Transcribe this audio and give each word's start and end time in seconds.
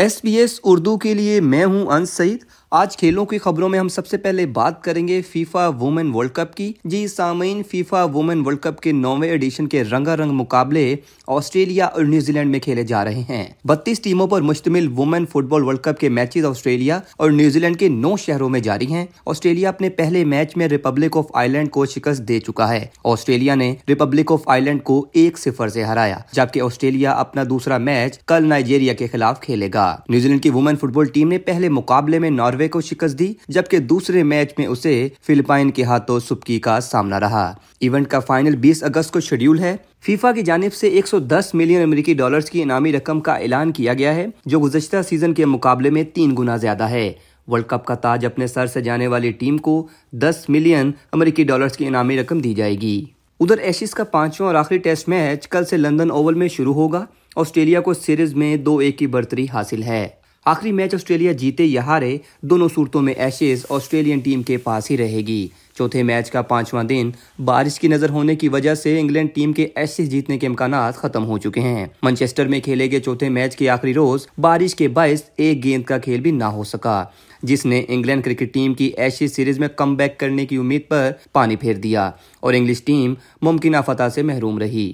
S 0.00 0.20
B 0.24 0.34
S 0.36 0.60
Urdu 0.64 0.96
کے 0.98 1.14
لیے 1.14 1.40
میں 1.40 1.64
ہوں 1.64 1.86
انس 1.86 2.10
سعید 2.10 2.44
آج 2.72 2.96
کھیلوں 2.96 3.24
کی 3.26 3.38
خبروں 3.38 3.68
میں 3.68 3.78
ہم 3.78 3.88
سب 3.88 4.06
سے 4.06 4.16
پہلے 4.16 4.46
بات 4.46 4.84
کریں 4.84 5.08
گے 5.08 5.22
فیفا 5.22 5.66
وومن 5.68 6.10
ورلڈ 6.14 6.30
کپ 6.32 6.54
کی۔ 6.54 6.72
جی 6.84 7.06
سامعین، 7.06 7.62
فیفا 7.70 8.02
وومن 8.04 8.42
ورلڈ 8.46 8.58
کپ 8.58 8.80
کے 8.80 8.92
نویں 8.92 9.28
ایڈیشن 9.28 9.66
کے 9.66 9.82
رنگا 9.84 10.16
رنگ 10.16 10.30
مقابلے 10.30 10.96
آسٹریلیا 11.26 11.86
اور 11.86 12.04
نیوزی 12.04 12.32
لینڈ 12.32 12.50
میں 12.50 12.60
کھیلے 12.60 12.82
جا 12.82 13.04
رہے 13.04 13.22
ہیں۔ 13.28 13.44
بتیس 13.64 14.00
ٹیموں 14.00 14.26
پر 14.26 14.40
مشتمل 14.40 14.86
وومن 14.96 15.26
فٹ 15.26 15.44
بال 15.44 15.64
ورلڈ 15.64 15.78
کپ 15.78 16.00
کے 16.00 16.08
میچز 16.08 16.44
آسٹریلیا 16.44 16.98
اور 17.16 17.30
نیوزی 17.30 17.60
لینڈ 17.60 17.78
کے 17.78 17.88
نو 17.88 18.16
شہروں 18.16 18.48
میں 18.48 18.60
جاری 18.60 18.86
ہیں۔ 18.86 19.06
آسٹریلیا 19.26 19.68
اپنے 19.68 19.90
پہلے 19.90 20.24
میچ 20.24 20.56
میں 20.56 20.68
ریپبلک 20.68 21.16
آف 21.16 21.24
آئی 21.34 21.48
لینڈ 21.48 21.70
کو 21.70 21.86
شکست 21.86 22.28
دے 22.28 22.38
چکا 22.40 22.72
ہے۔ 22.72 22.86
آسٹریلیا 23.04 23.54
نے 23.54 23.74
ریپبلک 23.88 24.32
آف 24.32 24.48
آئی 24.48 24.62
لینڈ 24.62 24.82
کو 24.82 25.04
ایک 25.12 25.38
صفر 25.38 25.68
سے 25.68 25.84
ہرایا، 25.84 26.18
جبکہ 26.32 26.60
آسٹریلیا 26.60 27.12
اپنا 27.12 27.42
دوسرا 27.50 27.78
میچ 27.78 28.18
کل 28.18 28.48
نائجیریا 28.48 28.92
کے 28.92 29.06
خلاف 29.06 29.40
کھیلے 29.40 29.68
گا۔ 29.74 29.94
نیوزی 30.08 30.28
لینڈ 30.28 30.42
کی 30.42 30.50
وومن 30.50 30.76
فٹ 30.76 30.94
بال 30.94 31.06
ٹیم 31.06 31.28
نے 31.28 31.38
پہلے 31.38 31.68
مقابلے 31.68 32.18
میں 32.18 32.30
ناروے 32.30 32.58
کو 32.68 32.80
شکست 32.80 33.18
دی، 33.18 33.34
جبکہ 33.48 33.78
دوسرے 33.78 34.22
میچ 34.22 34.50
میں 34.58 34.66
اسے 34.66 35.08
فلپائن 35.26 35.70
کے 35.70 35.82
ہاتھوں 35.82 36.20
سبکی 36.20 36.60
کا 36.60 36.80
سامنا 36.80 37.20
رہا۔ 37.20 37.54
ایونٹ 37.80 38.08
کا 38.08 38.20
فائنل 38.20 38.56
بیس 38.56 38.82
اگست 38.82 39.10
کو 39.10 39.20
شیڈیول 39.20 39.58
ہے۔ 39.58 39.76
فیفا 40.00 40.32
کی 40.32 40.42
جانب 40.42 40.74
سے 40.74 40.88
ایک 40.88 41.06
سو 41.06 41.18
دس 41.18 41.50
ملین 41.54 41.82
امریکی 41.82 42.14
ڈالرز 42.14 42.50
کی 42.50 42.62
انعامی 42.62 42.92
رقم 42.92 43.20
کا 43.20 43.34
اعلان 43.34 43.72
کیا 43.72 43.94
گیا 43.94 44.14
ہے، 44.14 44.26
جو 44.46 44.60
گزشتہ 44.60 44.96
سیزن 45.08 45.34
کے 45.34 45.44
مقابلے 45.44 45.90
میں 45.90 46.02
تین 46.02 46.36
گنا 46.38 46.56
زیادہ 46.56 46.82
ہے۔ 46.82 47.12
ورلڈ 47.46 47.64
کپ 47.66 47.84
کا 47.84 47.94
تاج 47.94 48.26
اپنے 48.26 48.46
سر 48.46 48.66
سے 48.66 48.80
جانے 48.80 49.06
والی 49.06 49.30
ٹیم 49.30 49.58
کو 49.58 49.86
دس 50.12 50.44
ملین 50.48 50.92
امریکی 51.12 51.44
ڈالرز 51.44 51.76
کی 51.76 51.86
انعامی 51.86 52.16
رقم 52.16 52.38
دی 52.38 52.54
جائے 52.54 52.74
گی۔ 52.74 53.04
ادھر 53.40 53.58
ایشیز 53.58 53.90
کا 53.90 54.04
پانچواں 54.04 54.48
اور 54.48 54.54
آخری 54.54 54.78
ٹیسٹ 54.78 55.08
میچ 55.08 55.48
کل 55.48 55.64
سے 55.64 55.76
لندن 55.76 56.10
اوول 56.10 56.34
میں 56.34 56.48
شروع 56.48 56.74
ہوگا۔ 56.74 57.04
آسٹریلیا 57.36 57.80
کو 57.80 57.94
سیریز 57.94 58.34
میں 58.34 58.56
دو 58.56 58.78
ایک 58.78 58.98
کی 58.98 59.06
برتری 59.06 59.46
حاصل 59.52 59.82
ہے۔ 59.82 60.08
آخری 60.46 60.70
میچ 60.72 60.94
آسٹریلیا 60.94 61.32
جیتے 61.32 61.64
یا 61.64 61.84
ہارے، 61.86 62.16
دونوں 62.42 62.68
صورتوں 62.74 63.02
میں 63.02 63.12
ایشیز 63.12 63.64
آسٹریلین 63.68 64.18
ٹیم 64.18 64.42
کے 64.42 64.56
پاس 64.56 64.90
ہی 64.90 64.96
رہے 64.96 65.20
گی۔ 65.26 65.48
چوتھے 65.74 66.02
میچ 66.02 66.30
کا 66.30 66.42
پانچواں 66.42 66.84
دن 66.84 67.10
بارش 67.44 67.78
کی 67.80 67.88
نظر 67.88 68.10
ہونے 68.10 68.36
کی 68.36 68.48
وجہ 68.48 68.74
سے 68.74 68.98
انگلینڈ 69.00 69.34
ٹیم 69.34 69.52
کے 69.52 69.68
ایشیز 69.74 70.10
جیتنے 70.10 70.38
کے 70.38 70.46
امکانات 70.46 70.96
ختم 70.96 71.24
ہو 71.24 71.38
چکے 71.38 71.60
ہیں۔ 71.60 71.86
منچسٹر 72.02 72.48
میں 72.48 72.60
کھیلے 72.60 72.90
گئے 72.90 73.00
چوتھے 73.00 73.28
میچ 73.28 73.56
کے 73.56 73.68
آخری 73.68 73.94
روز 73.94 74.26
بارش 74.38 74.74
کے 74.74 74.88
باعث 74.88 75.22
ایک 75.36 75.62
گیند 75.64 75.82
کا 75.82 75.98
کھیل 75.98 76.20
بھی 76.20 76.30
نہ 76.30 76.44
ہو 76.44 76.64
سکا، 76.64 77.04
جس 77.42 77.66
نے 77.66 77.84
انگلینڈ 77.88 78.24
کرکٹ 78.24 78.54
ٹیم 78.54 78.74
کی 78.74 78.90
ایشیز 78.96 79.36
سیریز 79.36 79.58
میں 79.58 79.68
کم 79.76 79.94
بیک 79.96 80.18
کرنے 80.18 80.46
کی 80.46 80.56
امید 80.56 80.88
پر 80.88 81.10
پانی 81.32 81.56
پھیر 81.56 81.74
دیا 81.74 82.10
اور 82.40 82.54
انگلش 82.54 82.82
ٹیم 82.84 83.14
ممکنہ 83.42 83.76
فتح 83.86 84.08
سے 84.14 84.22
محروم 84.22 84.58
رہی۔ 84.58 84.92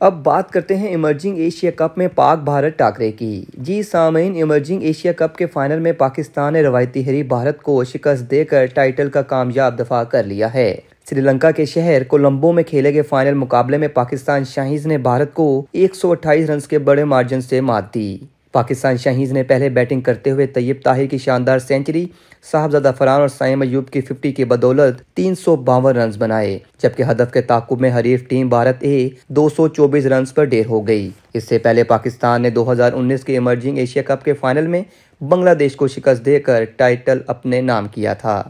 اب 0.00 0.22
بات 0.24 0.50
کرتے 0.50 0.76
ہیں 0.76 0.88
ایمرجنگ 0.88 1.36
ایشیا 1.36 1.70
کپ 1.76 1.98
میں 1.98 2.08
پاک 2.14 2.38
بھارت 2.38 2.78
ٹاکرے 2.78 3.12
کی۔ 3.12 3.44
جی 3.54 3.82
سامعین 3.82 4.34
ایمرجنگ 4.34 4.82
ایشیا 4.82 5.12
کپ 5.12 5.36
کے 5.36 5.46
فائنل 5.46 5.78
میں 5.78 5.92
پاکستان 5.92 6.52
نے 6.52 6.62
روایتی 6.62 7.06
ہری 7.06 7.22
بھارت 7.22 7.62
کو 7.62 7.84
شکست 7.84 8.30
دے 8.30 8.44
کر 8.44 8.66
ٹائٹل 8.66 9.10
کا 9.10 9.22
کامیاب 9.22 9.78
دفاع 9.78 10.02
کر 10.04 10.24
لیا 10.24 10.54
ہے۔ 10.54 10.74
سری 11.10 11.20
لنکا 11.20 11.50
کے 11.50 11.64
شہر 11.64 12.04
کولمبو 12.04 12.52
میں 12.52 12.62
کھیلے 12.62 12.94
گئے 12.94 13.02
فائنل 13.02 13.34
مقابلے 13.34 13.78
میں 13.78 13.88
پاکستان 13.88 14.44
شاہیز 14.44 14.86
نے 14.86 14.98
بھارت 14.98 15.34
کو 15.34 15.66
ایک 15.72 15.94
سو 15.94 16.10
اٹھائیس 16.10 16.50
رنز 16.50 16.68
کے 16.68 16.78
بڑے 16.78 17.04
مارجن 17.04 17.40
سے 17.40 17.60
مات 17.60 17.94
دی۔ 17.94 18.18
پاکستان 18.52 18.96
شاہیز 18.96 19.32
نے 19.32 19.42
پہلے 19.42 19.68
بیٹنگ 19.68 20.00
کرتے 20.00 20.30
ہوئے 20.30 20.46
طیب 20.46 20.82
طاہر 20.84 21.06
کی 21.06 21.18
شاندار 21.18 21.58
سینچری، 21.58 22.06
صاحبزادہ 22.50 22.92
فران 22.98 23.20
اور 23.20 23.28
سائم 23.28 23.60
ایوب 23.60 23.88
کی 23.90 24.00
ففٹی 24.00 24.32
کی 24.32 24.44
بدولت 24.44 25.00
تین 25.16 25.34
سو 25.34 25.56
باون 25.56 25.96
رنز 25.96 26.16
بنائے، 26.18 26.58
جبکہ 26.82 27.02
ہدف 27.10 27.32
کے 27.32 27.40
تعقب 27.40 27.80
میں 27.80 27.90
حریف 27.90 28.28
ٹیم 28.28 28.48
بھارت 28.48 28.76
اے 28.80 29.08
دو 29.28 29.48
سو 29.48 29.68
چوبیس 29.68 30.06
رنز 30.06 30.34
پر 30.34 30.44
ڈیر 30.44 30.66
ہو 30.66 30.86
گئی۔ 30.86 31.10
اس 31.34 31.48
سے 31.48 31.58
پہلے 31.58 31.84
پاکستان 31.84 32.42
نے 32.42 32.50
دو 32.50 32.70
ہزار 32.72 32.92
انیس 32.92 33.24
کے 33.24 33.32
ایمرجنگ 33.32 33.78
ایشیا 33.78 34.02
کپ 34.02 34.24
کے 34.24 34.32
فائنل 34.32 34.66
میں 34.66 34.82
بنگلہ 35.20 35.54
دیش 35.54 35.76
کو 35.76 35.88
شکست 35.88 36.24
دے 36.26 36.40
کر 36.40 36.64
ٹائٹل 36.76 37.20
اپنے 37.26 37.60
نام 37.60 37.88
کیا 37.88 38.14
تھا۔ 38.14 38.42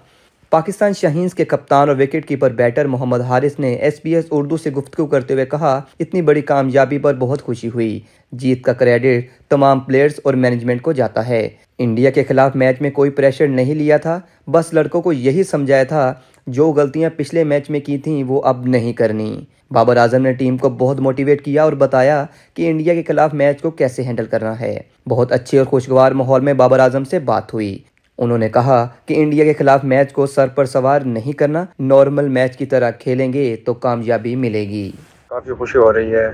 پاکستان 0.50 0.92
شاہینز 0.92 1.34
کے 1.34 1.44
کپتان 1.44 1.88
اور 1.88 1.96
wicket 1.96 2.28
keeper 2.28 2.50
batter 2.50 2.84
Muhammad 2.84 3.20
Haris 3.20 3.58
نے 3.58 3.72
ایس 3.72 4.00
بی 4.04 4.14
ایس 4.14 4.24
اردو 4.30 4.56
سے 4.56 4.70
گفتگو 4.70 5.06
کرتے 5.06 5.34
ہوئے 5.34 5.46
کہا، 5.46 5.80
اتنی 6.00 6.22
بڑی 6.22 6.40
کامیابی 6.40 6.98
پر 6.98 7.14
بہت 7.14 7.42
خوشی 7.42 7.68
ہوئی۔ 7.74 8.00
جیت 8.32 8.62
کا 8.62 8.72
کریڈٹ 8.72 9.28
تمام 9.48 9.80
پلیئرز 9.80 10.12
اور 10.24 10.34
مینجمنٹ 10.34 10.82
کو 10.82 10.92
جاتا 10.92 11.28
ہے۔ 11.28 11.48
انڈیا 11.78 12.10
کے 12.10 12.24
خلاف 12.24 12.56
میچ 12.56 12.80
میں 12.80 12.90
کوئی 12.90 13.10
پریشر 13.10 13.48
نہیں 13.48 13.74
لیا 13.74 13.96
تھا، 13.96 14.20
بس 14.46 14.74
لڑکوں 14.74 15.02
کو 15.02 15.12
یہی 15.12 15.42
سمجھایا 15.42 15.84
تھا، 15.84 16.14
جو 16.46 16.72
غلطیاں 16.72 17.10
پچھلے 17.16 17.44
میچ 17.44 17.70
میں 17.70 17.80
کی 17.80 17.98
تھیں، 17.98 18.24
وہ 18.24 18.42
اب 18.44 18.66
نہیں 18.66 18.92
کرنی۔ 18.92 19.44
بابر 19.70 19.96
اعظم 19.96 20.22
نے 20.22 20.32
ٹیم 20.32 20.56
کو 20.56 20.68
بہت 20.68 21.00
موٹیویٹ 21.00 21.44
کیا 21.44 21.62
اور 21.62 21.72
بتایا 21.72 22.24
کہ 22.54 22.70
انڈیا 22.70 22.94
کے 22.94 23.02
خلاف 23.02 23.34
میچ 23.34 23.60
کو 23.60 23.70
کیسے 23.70 24.02
ہینڈل 24.02 24.26
کرنا 24.26 24.60
ہے۔ 24.60 24.80
بہت 25.08 25.32
اچھے 25.32 25.58
اور 25.58 25.66
خوشگوار 25.66 26.12
ماحول 26.12 26.40
میں 26.40 26.54
بابر 26.54 26.78
اعظم 26.78 27.04
سے 27.04 27.18
بات 27.18 27.54
ہوئی۔ 27.54 27.78
انہوں 28.20 28.38
نے 28.38 28.48
کہا 28.48 28.86
کہ 29.06 29.14
انڈیا 29.22 29.44
کے 29.44 29.52
خلاف 29.52 29.84
میچ 29.84 30.12
کو 30.12 30.26
سر 30.26 30.48
پر 30.54 30.64
سوار 30.64 31.00
نہیں 31.06 31.32
کرنا، 31.32 31.64
نارمل 31.78 32.28
میچ 32.28 32.56
کی 32.56 32.66
طرح 32.66 32.90
کھیلیں 32.90 33.32
گے 33.32 33.44
تو 33.66 33.74
کامیابی 33.84 34.34
ملے 34.36 34.62
گی۔ 34.68 34.90
کافی 35.28 35.52
خوشی 35.52 35.78
ہو 35.78 35.92
رہی 35.92 36.14
ہے۔ 36.14 36.26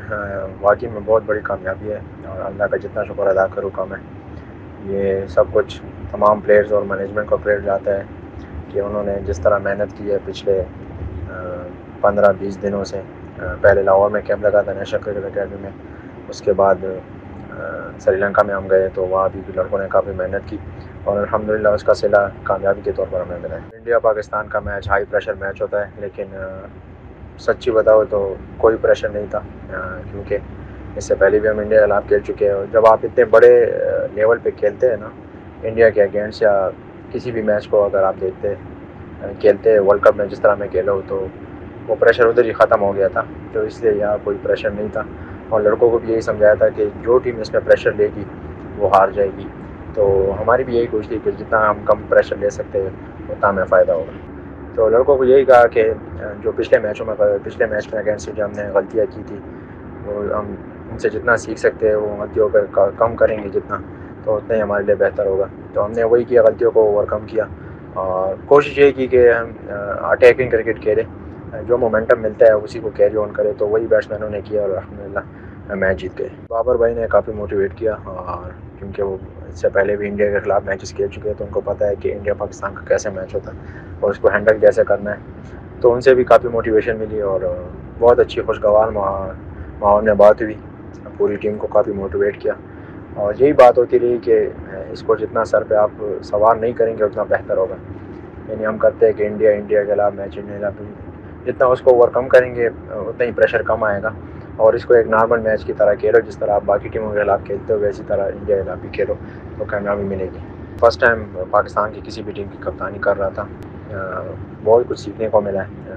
واقعی 0.60 0.88
میں 0.88 1.00
بہت 1.04 1.22
بڑی 1.26 1.40
کامیابی 1.42 1.90
ہے 1.92 1.98
اور 2.26 2.40
اللہ 2.44 2.64
کا 2.64 2.76
جتنا 2.76 3.04
شکر 3.04 3.26
ادا 3.26 3.46
کروں 3.46 3.70
کم 3.74 3.94
ہے 3.94 4.00
یہ 4.92 5.26
سب 5.28 5.44
کچھ 5.52 5.80
تمام 6.10 6.40
پلیئرز 6.40 6.72
اور 6.72 6.82
مینجمنٹ 6.82 7.28
کو 7.28 7.36
کریڈٹ 7.36 7.64
جاتا 7.64 7.96
ہے 7.96 8.02
کہ 8.68 8.80
انہوں 8.80 9.02
نے 9.02 9.14
جس 9.26 9.40
طرح 9.40 9.58
محنت 9.58 9.96
کی 9.98 10.10
ہے 10.10 10.16
پچھلے 10.24 10.62
پندرہ 12.00 12.32
بیس 12.38 12.62
دنوں 12.62 12.84
سے۔ 12.84 13.00
پہلے 13.60 13.82
لاہور 13.82 14.10
میں 14.10 14.20
کیمپ 14.26 14.44
لگا 14.44 14.60
تھا 14.62 14.72
نیشنل 14.72 15.00
کرکٹ 15.04 15.24
اکیڈمی 15.24 15.56
میں۔ 15.60 15.70
اس 16.28 16.40
کے 16.42 16.52
بعد 16.52 16.84
سری 17.98 18.16
لنکا 18.16 18.42
میں 18.42 18.54
ہم 18.54 18.70
گئے 18.70 18.88
تو 18.94 19.06
وہاں 19.06 19.28
بھی 19.32 19.40
لڑکوں 19.54 19.78
نے 19.78 19.86
کافی 19.90 20.10
محنت 20.16 20.48
کی۔ 20.50 20.56
اور 21.06 21.18
الحمد 21.18 21.50
للہ 21.50 21.68
اس 21.74 21.84
کا 21.84 21.94
صلہ 21.94 22.16
کامیابی 22.44 22.80
کے 22.84 22.92
طور 22.92 23.06
پر 23.10 23.20
ہمیں 23.20 23.38
ملا 23.42 23.56
ہے۔ 23.56 23.76
انڈیا 23.76 23.98
پاکستان 24.06 24.48
کا 24.52 24.60
میچ 24.60 24.88
ہائی 24.90 25.04
پریشر 25.10 25.34
میچ 25.40 25.60
ہوتا 25.62 25.80
ہے، 25.80 26.00
لیکن 26.00 26.32
سچی 27.40 27.70
بتاؤ 27.72 28.04
تو 28.10 28.18
کوئی 28.62 28.76
پریشر 28.84 29.08
نہیں 29.08 29.26
تھا۔ 29.30 29.40
کیونکہ 30.10 30.38
اس 30.96 31.04
سے 31.08 31.14
پہلے 31.20 31.38
بھی 31.40 31.48
ہم 31.48 31.58
انڈیا 31.58 31.80
کے 31.80 31.86
خلاف 31.86 32.06
کھیل 32.08 32.20
چکے 32.26 32.46
ہیں۔ 32.46 32.54
اور 32.54 32.66
جب 32.72 32.86
آپ 32.86 33.04
اتنے 33.06 33.24
بڑے 33.34 33.52
لیول 34.14 34.38
پہ 34.42 34.50
کھیلتے 34.56 34.90
ہیں 34.90 34.96
نا، 35.00 35.08
انڈیا 35.62 35.90
کے 35.96 36.02
اگینسٹ 36.02 36.42
یا 36.42 36.54
کسی 37.12 37.30
بھی 37.32 37.42
میچ 37.50 37.68
کو 37.68 37.84
اگر 37.84 38.02
آپ 38.04 38.14
دیکھتے 38.20 38.54
کھیلتے 39.40 39.78
ورلڈ 39.78 40.02
کپ 40.02 40.16
میں 40.16 40.26
جس 40.30 40.40
طرح 40.40 40.54
میں 40.58 40.68
کھیلا 40.68 40.92
ہوں 40.92 41.02
تو 41.08 41.26
وہ 41.88 41.94
پریشر 42.00 42.26
ادھر 42.26 42.44
ہی 42.44 42.52
ختم 42.52 42.82
ہو 42.82 42.94
گیا 42.96 43.08
تھا 43.08 43.22
تو 43.52 43.60
اس 43.68 43.82
لیے 43.82 43.92
یہاں 43.92 44.16
کوئی 44.24 44.36
پریشر 44.42 44.70
نہیں 44.70 44.88
تھا۔ 44.92 45.02
اور 45.48 45.60
لڑکوں 45.60 45.90
کو 45.90 45.98
بھی 45.98 46.12
یہی 46.12 46.20
سمجھایا 46.20 46.54
تھا 46.54 46.68
کہ 46.68 46.88
جو 47.02 47.18
ٹیم 47.18 47.40
اس 47.40 47.52
میں 47.52 47.60
پریشر 47.64 47.92
لے 47.92 48.08
گی 48.16 48.24
وہ 48.76 48.88
ہار 48.94 49.08
جائے 49.08 49.30
گی۔ 49.36 49.44
تو 49.96 50.34
ہماری 50.40 50.64
بھی 50.64 50.76
یہی 50.76 50.86
کوشش 50.86 51.08
تھی 51.08 51.18
کہ 51.24 51.30
جتنا 51.30 51.70
ہم 51.70 51.78
کم 51.84 52.00
پریشر 52.08 52.36
لے 52.36 52.50
سکتے 52.50 52.82
ہیں، 52.82 52.90
اتنا 53.28 53.48
ہمیں 53.48 53.64
فائدہ 53.64 53.92
ہوگا۔ 53.92 54.12
تو 54.74 54.88
لڑکوں 54.88 55.16
کو 55.16 55.24
یہی 55.24 55.44
کہا 55.44 55.66
کہ 55.66 55.92
جو 56.42 56.52
پچھلے 56.52 56.78
میچوں 56.78 57.06
میں 57.06 57.14
پچھلے 57.44 57.66
میچ 57.66 57.94
میں 57.94 58.02
اگینسٹ 58.02 58.30
جو 58.36 58.44
ہم 58.44 58.50
نے 58.56 58.62
غلطیاں 58.74 59.06
کی 59.10 59.22
تھی، 59.26 59.36
وہ 60.04 60.38
ہم 60.38 60.54
ان 60.90 60.98
سے 60.98 61.08
جتنا 61.08 61.36
سیکھ 61.36 61.60
سکتے 61.60 61.88
ہیں، 61.88 61.96
وہ 61.96 62.16
غلطیوں 62.16 62.48
پر 62.48 62.64
کم 62.96 63.16
کریں 63.16 63.42
گے 63.42 63.48
جتنا، 63.48 63.76
تو 64.24 64.36
اتنا 64.36 64.56
ہی 64.56 64.62
ہمارے 64.62 64.84
لیے 64.84 64.94
بہتر 64.94 65.26
ہوگا۔ 65.26 65.46
تو 65.72 65.84
ہم 65.84 65.92
نے 65.92 66.04
وہی 66.04 66.24
کیا، 66.24 66.42
غلطیوں 66.42 66.70
کو 66.70 66.80
اوور 66.80 67.04
کم 67.04 67.26
کیا۔ 67.26 67.44
اور 67.94 68.34
کوشش 68.46 68.78
یہ 68.78 68.90
کی 68.96 69.06
کہ 69.06 69.32
ہم 69.32 69.50
اٹیکنگ 70.02 70.50
کرکٹ 70.50 70.82
کھیلیں۔ 70.82 71.04
جو 71.66 71.78
مومنٹم 71.78 72.22
ملتا 72.22 72.46
ہے، 72.46 72.52
اسی 72.52 72.78
کو 72.78 72.90
کیری 72.90 73.16
آن 73.16 73.32
کرے 73.32 73.52
تو 73.58 73.68
وہی 73.68 73.86
بیٹس 73.86 74.10
مینوں 74.10 74.30
نے 74.30 74.40
کیا 74.44 74.62
اور 74.62 74.70
الحمد 74.70 75.00
للہ 75.00 75.74
میچ 75.74 75.98
جیت 75.98 76.18
گئے 76.18 76.28
بابر 76.48 76.76
بھائی 76.76 76.94
نے 76.94 77.06
کافی 77.10 77.32
موٹیویٹ 77.32 77.74
کیا 77.74 77.96
اور 78.04 78.50
کیونکہ 78.78 79.02
وہ 79.02 79.16
اس 79.48 79.60
سے 79.60 79.68
پہلے 79.68 79.96
بھی 79.96 80.08
انڈیا 80.08 80.30
کے 80.30 80.40
خلاف 80.40 80.62
میچز 80.64 80.94
کھیل 80.94 81.08
چکے 81.08 81.28
ہیں، 81.28 81.34
تو 81.38 81.44
ان 81.44 81.50
کو 81.50 81.60
پتہ 81.60 81.84
ہے 81.84 81.94
کہ 81.94 82.12
انڈیا 82.12 82.34
پاکستان 82.34 82.74
کا 82.74 82.80
کیسے 82.88 83.10
میچ 83.10 83.34
ہوتا 83.34 83.52
ہے 83.52 83.58
اور 84.00 84.10
اس 84.10 84.18
کو 84.18 84.28
ہینڈل 84.28 84.58
کیسے 84.58 84.84
کرنا 84.84 85.10
ہے۔ 85.10 85.16
تو 85.80 85.94
ان 85.94 86.00
سے 86.00 86.14
بھی 86.14 86.24
کافی 86.24 86.48
موٹیویشن 86.48 86.96
ملی 86.96 87.20
اور 87.20 87.40
بہت 87.98 88.18
اچھی 88.18 88.42
خوشگوار 88.42 88.88
ماحول 88.88 90.04
میں 90.04 90.14
بات 90.14 90.42
ہوئی۔ 90.42 90.54
پوری 91.16 91.36
ٹیم 91.36 91.56
کو 91.56 91.66
کافی 91.66 91.92
موٹیویٹ 91.92 92.40
کیا۔ 92.40 92.52
اور 93.14 93.34
یہی 93.38 93.52
بات 93.52 93.78
ہوتی 93.78 94.00
رہی 94.00 94.18
کہ 94.18 94.48
اس 94.90 95.02
کو 95.02 95.16
جتنا 95.16 95.44
سر 95.44 95.62
پہ 95.62 95.74
آپ 95.74 95.90
سوار 96.22 96.56
نہیں 96.56 96.72
کریں 96.72 96.98
گے، 96.98 97.04
اتنا 97.04 97.22
بہتر 97.22 97.56
ہوگا۔ 97.56 97.74
یعنی 98.48 98.66
ہم 98.66 98.78
کرتے 98.78 99.06
ہیں 99.06 99.12
کہ 99.12 99.26
انڈیا 99.26 99.50
انڈیا 99.50 99.84
کے 99.84 99.92
خلاف 99.92 100.12
میچ 100.14 100.38
انڈیا 100.38 100.70
جتنا 101.46 101.66
اس 101.66 101.80
کو 101.80 101.90
اوور 101.90 102.08
کم 102.08 102.28
کریں 102.28 102.54
گے، 102.54 102.66
اتنا 102.90 103.24
ہی 103.24 103.32
پریشر 103.32 103.62
کم 103.62 103.84
آئے 103.84 104.02
گا۔ 104.02 104.10
اور 104.56 104.74
اس 104.74 104.84
کو 104.84 104.94
ایک 104.94 105.06
نارمل 105.06 105.38
میچ 105.38 105.64
کی 105.64 105.72
طرح 105.72 105.94
کھیلو، 105.94 106.20
جس 106.20 106.36
طرح 106.36 106.50
آپ 106.50 106.62
باقی 106.64 106.88
ٹیموں 106.88 107.12
کے 107.12 107.20
خلاف 107.20 107.40
کھیلتے 107.44 107.72
ہو، 107.72 107.78
ویسی 107.78 108.02
طرح 108.06 108.26
انڈیا 108.26 108.56
کے 108.56 108.62
خلاف 108.62 108.78
بھی 108.78 108.88
کھیلو، 108.88 109.14
تو 109.58 109.64
کامیابی 109.64 110.02
ملے 110.02 110.24
گی۔ 110.24 110.38
فرسٹ 110.80 111.00
ٹائم 111.00 111.24
پاکستان 111.50 111.92
کی 111.92 112.00
کسی 112.04 112.22
بھی 112.22 112.32
ٹیم 112.32 112.48
کی 112.48 112.58
کپتانی 112.60 112.98
کر 112.98 113.18
رہا 113.18 113.28
تھا۔ 113.28 113.44
بہت 114.64 114.84
کچھ 114.88 115.00
سیکھنے 115.00 115.28
کو 115.28 115.40
ملا 115.40 115.62
ہے۔ 115.62 115.96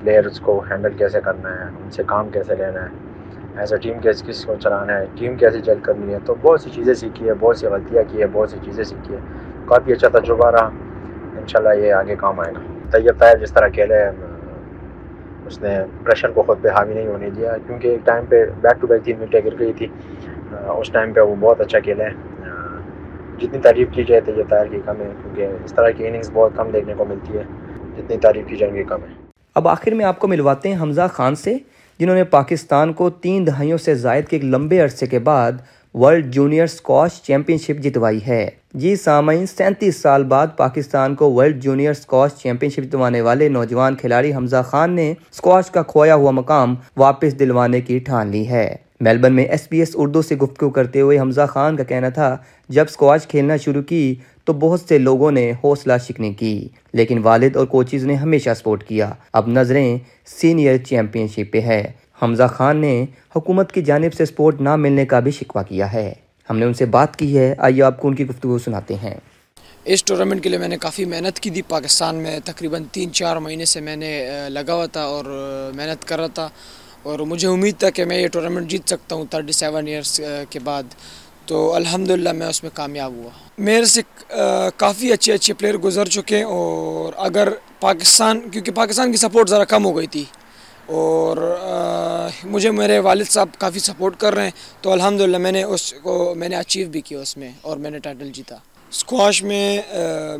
پلیئرس 0.00 0.40
کو 0.40 0.62
ہینڈل 0.70 0.92
کیسے 0.92 1.20
کرنا 1.20 1.50
ہے، 1.50 1.64
ان 1.64 1.90
سے 1.90 2.02
کام 2.06 2.28
کیسے 2.28 2.54
لینا 2.54 2.82
ہے۔ 2.82 2.88
ایز 3.56 3.72
اے 3.72 3.78
ٹیم 3.78 3.98
کیس 3.98 4.22
کس 4.22 4.44
کو 4.44 4.54
چلانا 4.60 4.98
ہے 4.98 5.06
ٹیم 5.14 5.36
کیسے 5.36 5.58
جل 5.58 5.78
کرنی 5.82 6.12
ہے، 6.14 6.18
تو 6.24 6.34
بہت 6.42 6.60
سی 6.60 6.70
چیزیں 6.70 6.94
سیکھی 6.94 7.28
ہے، 7.28 7.32
بہت 7.40 7.56
سی 7.56 7.66
غلطیاں 7.66 8.02
کی 8.08 8.20
ہے 8.20 8.26
بہت 8.32 8.50
سی 8.50 8.56
چیزیں 8.64 8.84
سیکھی 8.84 9.14
ہے 9.14 9.20
کافی 9.64 9.92
اچھا 9.92 10.08
تجربہ 10.08 10.50
رہا۔ 10.50 10.70
ان 11.38 11.46
شاء 11.46 11.58
اللہ 11.58 11.84
یہ 11.84 11.92
آگے 11.92 12.16
کام 12.16 12.40
آئے 12.40 12.52
گا۔ 12.52 12.60
طیب 12.90 13.18
طائب 13.18 13.40
جس 13.40 13.52
طرح 13.52 13.68
کھیلے 13.68 14.10
اس 15.46 15.60
نے 15.62 15.76
پریشر 16.04 16.30
کو 16.34 16.42
خود 16.42 16.62
پہ 16.62 16.68
حاوی 16.68 16.94
نہیں 16.94 17.06
ہونے 17.06 17.30
دیا، 17.30 17.56
کیونکہ 17.66 17.88
ایک 17.88 18.04
ٹائم 18.04 18.24
پہ 18.28 18.44
بیک 18.60 18.80
ٹو 18.80 18.86
بیک 18.86 19.02
تین 19.04 19.20
وکٹیں 19.22 19.40
گر 19.44 19.58
گئی 19.58 19.72
تھی 19.72 19.86
اس 20.78 20.90
ٹائم 20.92 21.12
پہ 21.12 21.20
وہ 21.20 21.34
بہت 21.40 21.60
اچھا 21.60 21.80
کھیلے 21.80 22.08
جتنی 23.38 23.58
تعریف 23.62 23.88
کی 23.92 24.04
جائے 24.04 24.20
تو 24.20 24.32
یہ 24.32 24.42
طاہر 24.48 24.66
کی 24.70 24.80
کم 24.84 25.00
ہے، 25.00 25.10
کیونکہ 25.22 25.64
اس 25.64 25.72
طرح 25.74 25.90
کی 25.90 26.06
اننگز 26.06 26.30
بہت 26.32 26.56
کم 26.56 26.70
دیکھنے 26.72 26.94
کو 26.96 27.04
ملتی 27.04 27.38
ہے۔ 27.38 27.42
جتنی 27.96 28.16
تعریف 28.22 28.46
کی 28.48 28.56
جائیں 28.56 28.74
گی 28.74 28.82
کم 28.84 29.02
ہے۔ 29.02 29.12
اب 29.56 29.68
آخر 29.68 29.94
میں 29.94 30.04
آپ 30.04 30.18
کو 30.18 30.28
ملواتے 30.28 30.68
ہیں 30.68 30.80
حمزہ 30.80 31.06
خان 31.12 31.34
سے، 31.34 31.56
جنہوں 32.00 32.16
نے 32.16 32.24
پاکستان 32.30 32.92
کو 32.92 33.08
تین 33.10 33.46
دہائیوں 33.46 33.78
سے 33.78 33.94
زائد 33.94 34.28
کے 34.28 34.36
ایک 34.36 34.44
لمبے 34.44 34.80
عرصے 34.80 35.06
کے 35.06 35.18
بعد 35.18 35.52
ورلڈ 35.94 36.32
جونیئر 36.34 36.66
سکواش 36.66 37.20
چیمپئن 37.22 37.58
شپ 37.58 37.82
جتوائی 37.82 38.18
ہے۔ 38.26 38.48
جی 38.74 38.94
سامعین، 38.96 39.44
سینتیس 39.46 39.96
سال 39.96 40.24
بعد 40.24 40.46
پاکستان 40.56 41.14
کو 41.14 41.30
ورلڈ 41.32 41.62
جونیئر 41.62 41.92
سکواش 41.94 42.30
چیمپئن 42.34 42.70
شپ 42.70 42.82
جتوانے 42.82 43.20
والے 43.20 43.48
نوجوان 43.48 43.96
کھلاڑی 43.96 44.34
حمزہ 44.34 44.62
خان 44.66 44.92
نے 44.92 45.12
سکواش 45.32 45.70
کا 45.70 45.82
کھویا 45.82 46.14
ہوا 46.14 46.30
مقام 46.30 46.74
واپس 46.96 47.38
دلوانے 47.38 47.80
کی 47.80 47.98
ٹھان 47.98 48.30
لی 48.30 48.46
ہے۔ 48.48 48.66
میلبرن 49.00 49.32
میں 49.32 49.44
ایس 49.44 49.68
بی 49.70 49.78
ایس 49.78 49.90
اردو 49.94 50.22
سے 50.22 50.36
گفتگو 50.36 50.70
کرتے 50.70 51.00
ہوئے 51.00 51.18
حمزہ 51.18 51.46
خان 51.48 51.76
کا 51.76 51.82
کہنا 51.82 52.08
تھا، 52.08 52.36
جب 52.68 52.88
سکواش 52.90 53.26
کھیلنا 53.26 53.56
شروع 53.56 53.82
کی 53.82 54.14
تو 54.44 54.52
بہت 54.52 54.80
سے 54.80 54.98
لوگوں 54.98 55.30
نے 55.30 55.50
حوصلہ 55.64 55.92
شکنی 56.04 56.32
کی، 56.34 56.68
لیکن 56.92 57.18
والد 57.22 57.56
اور 57.56 57.66
کوچز 57.66 58.04
نے 58.04 58.14
ہمیشہ 58.14 58.50
سپورٹ 58.56 58.84
کیا۔ 58.84 59.10
اب 59.32 59.48
نظریں 59.48 59.98
سینئر 60.40 60.76
چیمپئن 60.78 61.28
شپ 61.28 61.52
پہ 61.52 61.60
ہے 61.60 61.82
حمزہ 62.24 62.42
خان 62.54 62.76
نے 62.76 63.06
حکومت 63.36 63.72
کی 63.72 63.82
جانب 63.82 64.14
سے 64.14 64.24
سپورٹ 64.24 64.60
نہ 64.60 64.76
ملنے 64.76 65.06
کا 65.06 65.20
بھی 65.20 65.30
شکوہ 65.30 65.62
کیا 65.62 65.92
ہے۔ 65.92 66.12
ہم 66.50 66.58
نے 66.58 66.66
ان 66.66 66.74
سے 66.74 66.84
بات 66.84 67.16
کی 67.16 67.38
ہے۔ 67.38 67.54
آئیے 67.58 67.82
آپ 67.82 68.00
کو 68.00 68.08
ان 68.08 68.14
کی 68.14 68.26
گفتگو 68.26 68.58
سناتے 68.58 68.94
ہیں۔ 68.94 69.14
اس 69.84 70.04
ٹورنامنٹ 70.04 70.42
کے 70.42 70.48
لیے 70.48 70.58
میں 70.58 70.68
نے 70.68 70.76
کافی 70.76 71.04
محنت 71.04 71.40
کی 71.40 71.50
تھی۔ 71.50 71.62
پاکستان 71.62 72.16
میں 72.16 72.40
تقریباً 72.44 72.84
تین 72.92 73.12
چار 73.12 73.36
مہینے 73.36 73.64
سے 73.64 73.80
میں 73.80 73.96
نے 73.96 74.28
لگا 74.48 74.74
ہوا 74.74 74.86
تھا 74.86 75.02
اور 75.02 75.24
محنت 75.74 76.04
کر 76.04 76.18
رہا 76.18 76.26
تھا۔ 76.26 76.48
اور 77.02 77.18
مجھے 77.18 77.48
امید 77.48 77.74
تھا 77.78 77.90
کہ 77.90 78.04
میں 78.04 78.18
یہ 78.18 78.28
ٹورنامنٹ 78.28 78.68
جیت 78.68 78.88
سکتا 78.88 79.16
ہوں 79.16 79.24
تھرٹی 79.30 79.52
سیون 79.52 79.86
ایئرس 79.86 80.20
کے 80.50 80.58
بعد۔ 80.58 80.82
تو 81.46 81.74
الحمدللہ 81.74 82.32
میں 82.32 82.46
اس 82.46 82.62
میں 82.62 82.70
کامیاب 82.74 83.12
ہوا۔ 83.12 83.30
میرے 83.58 83.84
سے 83.84 84.02
کافی 84.76 85.12
اچھے 85.12 85.32
اچھے 85.32 85.54
پلیئر 85.54 85.76
گزر 85.76 86.06
چکے 86.06 86.36
ہیں 86.36 86.44
اور 86.44 87.12
اگر 87.16 87.48
پاکستان، 87.80 88.40
کیونکہ 88.40 88.72
پاکستان 88.72 89.10
کی 89.10 89.16
سپورٹ 89.16 89.48
ذرا 89.48 89.64
کم 89.64 89.84
ہو 89.84 89.96
گئی 89.96 90.06
تھی۔ 90.06 90.24
اور 90.86 91.36
مجھے 92.54 92.70
میرے 92.70 92.98
والد 92.98 93.28
صاحب 93.30 93.48
کافی 93.58 93.78
سپورٹ 93.78 94.16
کر 94.18 94.34
رہے 94.34 94.44
ہیں، 94.44 94.50
تو 94.80 94.92
الحمدللہ 94.92 95.38
میں 95.38 95.52
نے 95.52 95.62
اس 95.62 95.92
کو، 96.02 96.34
میں 96.38 96.48
نے 96.48 96.56
اچیو 96.56 96.88
بھی 96.90 97.00
کیا 97.00 97.20
اس 97.20 97.36
میں 97.36 97.50
اور 97.62 97.76
میں 97.76 97.90
نے 97.90 97.98
ٹائٹل 97.98 98.30
جیتا۔ 98.32 98.56
اسکواش 98.90 99.42
میں 99.42 99.66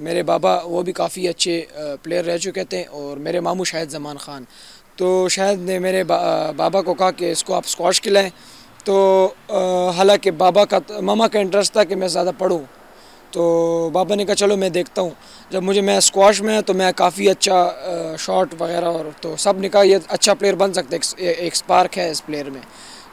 میرے 0.03 0.23
بابا 0.23 0.55
وہ 0.65 0.83
بھی 0.83 0.93
کافی 0.93 1.27
اچھے 1.29 1.61
پلیئر 2.03 2.25
رہ 2.25 2.37
چکے 2.39 2.65
تھے 2.65 2.83
اور 2.91 3.17
میرے 3.17 3.41
ماموں 3.41 3.65
شاہد 3.65 3.91
زمان 3.91 4.17
خان۔ 4.17 4.45
تو 4.97 5.29
شاہد 5.29 5.61
نے 5.61 5.79
میرے 5.79 6.05
بابا 6.05 6.83
کو 6.83 6.95
کہا 6.95 7.11
کہ 7.11 7.31
اس 7.33 7.45
کو 7.45 7.55
آپ 7.55 7.63
اسکواش 7.67 8.01
کھلائیں۔ 8.01 8.29
تو 8.85 8.95
حالانکہ 9.97 10.31
بابا 10.31 10.65
کا، 10.65 10.79
ماما 11.01 11.29
کا 11.29 11.39
انٹرسٹ 11.39 11.73
تھا 11.73 11.85
کہ 11.85 11.97
میں 11.97 12.09
زیادہ 12.09 12.31
پڑھوں۔ 12.39 12.63
تو 13.35 13.91
بابا 13.93 14.15
نے 14.15 14.25
کہا 14.25 14.35
چلو 14.35 14.57
میں 14.57 14.69
دیکھتا 14.69 15.03
ہوں۔ 15.03 15.11
جب 15.51 15.63
مجھے 15.63 15.81
میں 15.81 15.97
اسکواش 15.97 16.41
میں 16.43 16.61
تو 16.61 16.75
میں 16.75 16.91
کافی 16.97 17.29
اچھا 17.31 17.57
شاٹ 18.19 18.55
وغیرہ 18.59 18.85
اور 18.85 19.05
تو 19.21 19.35
سب 19.39 19.59
نے 19.59 19.69
کہا 19.69 19.83
یہ 19.83 19.97
اچھا 20.09 20.35
پلیئر 20.35 20.55
بن 20.55 20.73
سکتا 20.73 20.97
ہے، 20.97 21.27
ایک 21.27 21.53
اسپارک 21.53 21.99
ہے 21.99 22.11
اس 22.11 22.25
پلیئر 22.27 22.51
میں۔ 22.51 22.61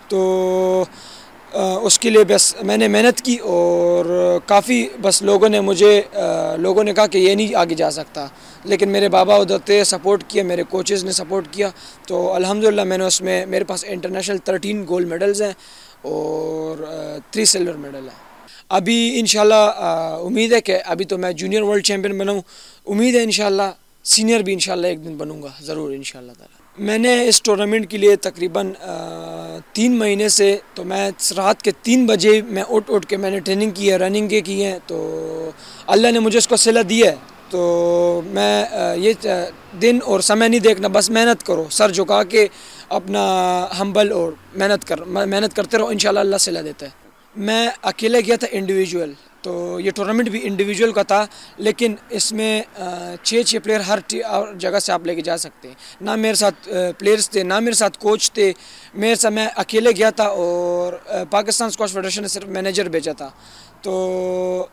تو 0.07 0.83
اس 1.83 1.97
کے 1.99 2.09
لیے 2.09 2.23
بس 2.23 2.55
میں 2.63 2.77
نے 2.77 2.87
محنت 2.87 3.21
کی 3.21 3.35
اور 3.35 4.05
کافی 4.45 4.87
بس 5.01 5.21
لوگوں 5.21 5.49
نے 5.49 5.59
مجھے 5.59 6.01
لوگوں 6.57 6.83
نے 6.83 6.93
کہا 6.93 7.07
کہ 7.07 7.17
یہ 7.17 7.35
نہیں 7.35 7.55
آگے 7.55 7.75
جا 7.75 7.91
سکتا۔ 7.91 8.25
لیکن 8.63 8.89
میرے 8.89 9.09
بابا 9.09 9.35
ادھر 9.35 9.57
تھے 9.57 9.83
سپورٹ 9.83 10.23
کیا، 10.27 10.43
میرے 10.43 10.63
کوچز 10.69 11.03
نے 11.03 11.11
سپورٹ 11.11 11.47
کیا۔ 11.51 11.69
تو 12.07 12.33
الحمدللہ 12.33 12.83
میں 12.83 12.97
نے 12.97 13.05
اس 13.05 13.21
میں، 13.21 13.45
میرے 13.45 13.63
پاس 13.63 13.85
انٹرنیشنل 13.87 14.37
تھرٹین 14.37 14.85
گولڈ 14.89 15.07
میڈلز 15.07 15.41
ہیں 15.41 15.53
اور 16.01 16.85
تھری 17.31 17.45
سلور 17.45 17.75
میڈل 17.75 18.07
ہیں۔ 18.09 18.30
ابھی 18.77 19.19
انشاءاللہ 19.19 19.55
امید 20.25 20.53
ہے 20.53 20.61
کہ 20.61 20.77
ابھی 20.85 21.05
تو 21.05 21.17
میں 21.17 21.31
جونیئر 21.31 21.61
ورلڈ 21.61 21.85
چیمپئن 21.85 22.17
بناؤں 22.17 22.41
امید 22.87 23.15
ہے 23.15 23.23
انشاءاللہ 23.23 23.69
سینئر 24.03 24.41
بھی 24.41 24.53
انشاءاللہ 24.53 24.87
ایک 24.87 25.03
دن 25.05 25.15
بنوں 25.17 25.41
گا، 25.43 25.49
ضرور 25.61 25.91
انشاءاللہ 25.91 26.31
تعالی۔ 26.37 26.83
میں 26.83 26.97
نے 26.97 27.13
اس 27.27 27.41
ٹورنامنٹ 27.41 27.89
کے 27.91 27.97
لیے 27.97 28.15
تقریباً 28.15 28.71
تین 29.73 29.97
مہینے 29.97 30.29
سے، 30.29 30.55
تو 30.73 30.83
میں 30.83 31.09
رات 31.37 31.61
کے 31.61 31.71
تین 31.81 32.05
بجے 32.07 32.41
میں 32.49 32.63
اٹھ 32.69 32.91
اٹھ 32.91 33.07
کے 33.07 33.17
میں 33.17 33.31
نے 33.31 33.39
ٹریننگ 33.39 33.71
کی 33.75 33.91
ہے، 33.91 33.97
رننگ 33.97 34.27
کے 34.27 34.41
کی 34.41 34.63
ہیں، 34.63 34.77
تو 34.87 34.99
اللہ 35.87 36.11
نے 36.11 36.19
مجھے 36.19 36.37
اس 36.37 36.47
کو 36.47 36.55
صلح 36.55 36.81
دی 36.89 37.03
ہے۔ 37.03 37.15
تو 37.49 38.21
میں 38.25 38.65
یہ 38.97 39.13
دن 39.81 39.99
اور 40.05 40.19
سمے 40.19 40.47
نہیں 40.47 40.59
دیکھنا، 40.59 40.87
بس 40.87 41.09
محنت 41.09 41.43
کرو، 41.43 41.65
سر 41.71 41.91
جھکا 41.91 42.23
کے 42.23 42.47
اپنا، 42.89 43.23
ہمبل 43.79 44.11
اور 44.11 44.31
محنت 44.55 44.87
کر، 44.87 45.03
محنت 45.05 45.55
کرتے 45.55 45.77
رہو، 45.77 45.87
انشاءاللہ 45.87 46.19
اللہ 46.19 46.37
صلح 46.39 46.61
دیتا 46.61 46.85
ہے۔ 46.85 47.00
میں 47.35 47.67
اکیلے 47.81 48.19
گیا 48.19 48.35
تھا 48.35 48.47
انڈیویجول 48.51 49.13
تو 49.41 49.79
یہ 49.79 49.91
ٹورنامنٹ 49.95 50.29
بھی 50.29 50.39
انڈیویجول 50.43 50.91
کا 50.93 51.03
تھا، 51.03 51.25
لیکن 51.57 51.95
اس 52.09 52.31
میں 52.33 52.61
چھ 53.23 53.41
چھ 53.45 53.57
پلیئر 53.63 53.79
ہر 53.79 53.99
جگہ 54.59 54.79
سے 54.79 54.91
آپ 54.91 55.05
لے 55.05 55.15
کے 55.15 55.21
جا 55.21 55.37
سکتے 55.37 55.67
ہیں۔ 55.67 55.75
نہ 56.01 56.15
میرے 56.15 56.35
ساتھ 56.35 56.69
پلیئرس 56.99 57.29
تھے، 57.29 57.43
نہ 57.43 57.59
میرے 57.59 57.75
ساتھ 57.75 57.97
کوچ 57.99 58.31
تھے۔ 58.31 58.51
میرے 58.93 59.15
ساتھ 59.15 59.33
میں 59.33 59.47
اکیلے 59.55 59.91
گیا 59.97 60.09
تھا 60.09 60.23
اور 60.23 60.93
پاکستان 61.29 61.67
اسکواش 61.67 61.93
فیڈریشن 61.93 62.21
نے 62.21 62.27
صرف 62.27 62.47
مینیجر 62.47 62.89
بھیجا 62.89 63.11
تھا۔ 63.17 63.29
تو 63.81 64.65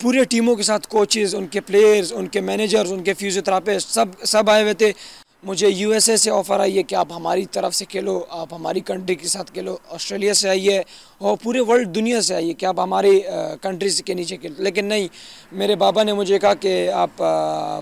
پورے 0.00 0.24
ٹیموں 0.30 0.54
کے 0.56 0.62
ساتھ 0.62 0.88
کوچز 0.88 1.34
ان 1.34 1.46
کے 1.46 1.60
پلیئرز 1.60 2.12
ان 2.12 2.26
کے 2.26 2.40
مینیجرز 2.40 2.92
ان 2.92 3.02
کے 3.02 3.14
فیوزیوتھراپسٹ 3.14 3.90
سب 3.90 4.24
سب 4.26 4.50
آئے 4.50 4.62
ہوئے 4.62 4.74
تھے۔ 4.74 4.92
مجھے 5.42 5.68
یو 5.68 5.90
ایس 5.90 6.08
اے 6.08 6.16
سے 6.16 6.30
آفر 6.30 6.60
آئی 6.60 6.76
ہے 6.76 6.82
کہ 6.82 6.94
آپ 6.94 7.12
ہماری 7.12 7.44
طرف 7.52 7.74
سے 7.74 7.84
کھیلو، 7.84 8.18
آپ 8.28 8.52
ہماری 8.54 8.80
کنٹری 8.86 9.14
کے 9.14 9.28
ساتھ 9.28 9.52
کھیلو، 9.52 9.76
آسٹریلیا 9.90 10.34
سے 10.34 10.48
آئیے 10.48 10.78
اور 11.18 11.36
پورے 11.42 11.60
ورلڈ 11.60 11.94
دنیا 11.94 12.20
سے 12.22 12.34
آئیے 12.34 12.52
کہ 12.54 12.66
آپ 12.66 12.80
ہماری 12.80 13.20
کنٹریز 13.62 14.02
کے 14.06 14.14
نیچے 14.14 14.36
کھیلو 14.36 14.62
لیکن 14.62 14.84
نہیں، 14.84 15.08
میرے 15.52 15.76
بابا 15.76 16.02
نے 16.02 16.12
مجھے 16.12 16.38
کہا 16.38 16.54
کہ 16.54 16.88
آپ 16.94 17.22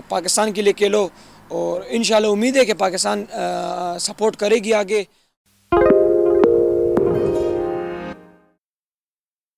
پاکستان 0.09 0.51
کے 0.53 0.61
لیے 0.61 0.73
کھیلو 0.73 1.07
اور 1.47 1.81
انشاءاللہ 1.87 2.31
امید 2.31 2.57
ہے 2.57 2.65
کہ 2.65 2.73
پاکستان 2.77 3.25
سپورٹ 3.99 4.35
کرے 4.39 4.55
گی 4.63 4.73
آگے۔ 4.73 5.03